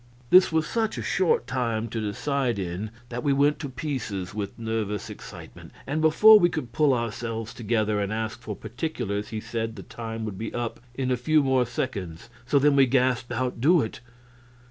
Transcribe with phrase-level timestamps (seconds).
[0.31, 4.57] This was such a short time to decide in that we went to pieces with
[4.57, 9.75] nervous excitement, and before we could pull ourselves together and ask for particulars he said
[9.75, 13.61] the time would be up in a few more seconds; so then we gasped out,
[13.61, 13.99] "Do it!"